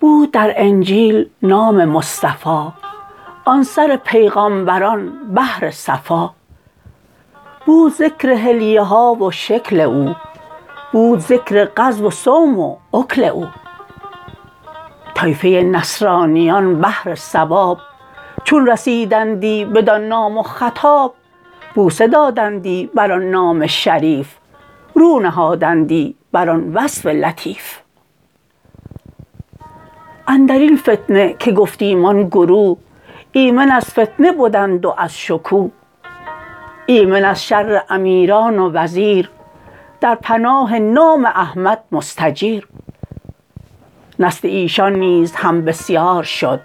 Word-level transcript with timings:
بود 0.00 0.30
در 0.30 0.52
انجیل 0.56 1.30
نام 1.42 1.84
مصطفی 1.84 2.72
آن 3.44 3.62
سر 3.62 3.96
پیغامبران 3.96 5.12
بحر 5.34 5.70
صفا. 5.70 6.30
بود 7.66 7.92
ذکر 7.92 8.34
حلیه 8.34 8.82
ها 8.82 9.14
و 9.14 9.30
شکل 9.30 9.80
او 9.80 10.14
بود 10.92 11.18
ذکر 11.18 11.68
غزو 11.76 12.06
و 12.06 12.10
صوم 12.10 12.58
و 12.58 12.76
اکل 12.94 13.24
او. 13.24 13.46
طایفه 15.16 15.48
نصرانیان 15.48 16.80
بهر 16.80 17.14
ثواب. 17.14 17.78
چون 18.44 18.66
رسیدندی 18.66 19.64
بدان 19.64 20.08
نام 20.08 20.38
و 20.38 20.42
خطاب 20.42 21.14
بوسه 21.74 22.06
دادندی 22.06 22.90
بر 22.94 23.12
آن 23.12 23.30
نام 23.30 23.66
شریف. 23.66 24.36
رو 24.94 25.20
نهادندی 25.20 26.14
بر 26.32 26.50
آن 26.50 26.72
وصف 26.72 27.06
لطیف. 27.06 27.78
اندرین 30.28 30.76
فتنه 30.76 31.34
که 31.38 31.52
گفتیم 31.52 32.04
آن 32.04 32.28
گروه 32.28 32.78
ایمن 33.32 33.70
از 33.70 33.84
فتنه 33.84 34.32
بدند 34.32 34.84
و 34.84 34.94
از 34.98 35.18
شکوه. 35.18 35.70
ایمن 36.86 37.24
از 37.24 37.44
شر 37.44 37.82
امیران 37.90 38.58
و 38.58 38.70
وزیر 38.70 39.30
در 40.00 40.14
پناه 40.14 40.78
نام 40.78 41.24
احمد 41.24 41.84
مستجیر. 41.92 42.68
نسل 44.18 44.48
ایشان 44.48 44.92
نیز 44.92 45.34
هم 45.34 45.64
بسیار 45.64 46.22
شد 46.22 46.60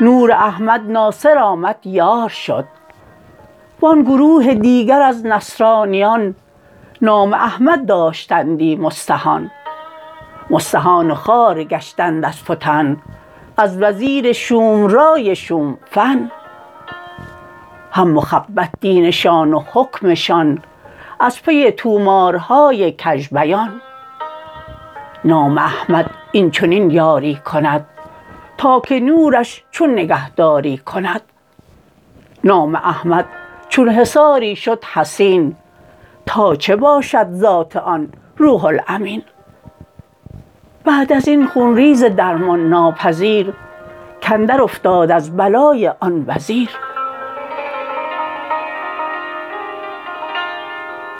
نور 0.00 0.32
احمد 0.32 0.90
ناصر 0.90 1.38
آمد 1.38 1.78
یار 1.84 2.28
شد 2.28 2.64
و 3.80 3.86
آن 3.86 4.02
گروه 4.02 4.54
دیگر 4.54 5.02
از 5.02 5.26
نصرانیان 5.26 6.34
نام 7.02 7.34
احمد 7.34 7.86
داشتندی 7.86 8.76
مستهان 8.76 9.50
مستهان 10.50 11.10
و 11.10 11.14
خوار 11.14 11.64
گشتند 11.64 12.24
از 12.24 12.42
فتن 12.42 12.96
از 13.56 13.82
وزیر 13.82 14.32
شومرای 14.32 15.36
شوم 15.36 15.78
فن 15.90 16.30
هم 17.92 18.10
مخبط 18.10 18.68
دینشان 18.80 19.54
و 19.54 19.62
حکمشان 19.72 20.62
از 21.20 21.42
پی 21.42 21.70
طومارهای 21.70 22.92
کژ 22.92 23.28
بیان 23.28 23.80
نام 25.24 25.58
احمد 25.58 26.10
این 26.32 26.50
چنین 26.50 26.90
یاری 26.90 27.34
کند 27.34 27.86
تا 28.58 28.80
که 28.80 29.00
نورش 29.00 29.64
چون 29.70 29.90
نگهداری 29.92 30.78
کند 30.78 31.20
نام 32.44 32.74
احمد 32.74 33.24
چون 33.68 33.88
حصاری 33.88 34.56
شد 34.56 34.84
حصین 34.84 35.56
تا 36.26 36.56
چه 36.56 36.76
باشد 36.76 37.30
ذات 37.30 37.76
آن 37.76 38.12
روح 38.36 38.64
الامین 38.64 39.22
بعد 40.84 41.12
ازین 41.12 41.46
خون 41.46 41.76
ریز 41.76 42.04
درمان 42.04 42.68
ناپذیر 42.68 43.52
کاندر 44.28 44.62
افتاد 44.62 45.10
از 45.10 45.36
بلای 45.36 45.92
آن 46.00 46.24
وزیر 46.26 46.70